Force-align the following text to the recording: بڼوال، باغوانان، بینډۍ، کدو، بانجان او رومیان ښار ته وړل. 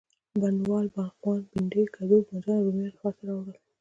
بڼوال، 0.41 0.85
باغوانان، 0.95 1.43
بینډۍ، 1.51 1.85
کدو، 1.95 2.17
بانجان 2.27 2.57
او 2.57 2.65
رومیان 2.65 2.93
ښار 2.99 3.13
ته 3.17 3.23
وړل. 3.35 3.57